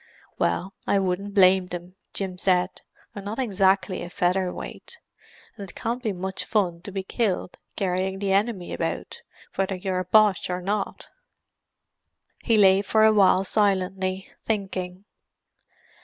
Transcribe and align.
"Well, 0.39 0.73
I 0.87 0.97
wouldn't 0.97 1.35
blame 1.35 1.67
them," 1.67 1.93
Jim 2.11 2.39
said. 2.39 2.81
"I'm 3.13 3.23
not 3.23 3.37
exactly 3.37 4.01
a 4.01 4.09
featherweight, 4.09 4.97
and 5.55 5.69
it 5.69 5.75
can't 5.75 6.01
be 6.01 6.11
much 6.11 6.43
fun 6.43 6.81
to 6.81 6.91
be 6.91 7.03
killed 7.03 7.55
carrying 7.75 8.17
the 8.17 8.31
enemy 8.33 8.73
about, 8.73 9.21
whether 9.57 9.75
you're 9.75 9.99
a 9.99 10.05
Boche 10.05 10.49
or 10.49 10.59
not." 10.59 11.09
He 12.39 12.57
lay 12.57 12.81
for 12.81 13.03
a 13.03 13.13
while 13.13 13.43
silently, 13.43 14.31
thinking. 14.43 15.05